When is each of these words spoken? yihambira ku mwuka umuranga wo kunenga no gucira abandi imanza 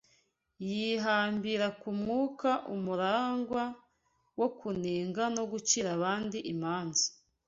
yihambira 0.67 1.67
ku 1.79 1.89
mwuka 1.99 2.51
umuranga 2.75 3.63
wo 4.39 4.47
kunenga 4.57 5.23
no 5.35 5.43
gucira 5.51 5.87
abandi 5.97 6.37
imanza 6.53 7.05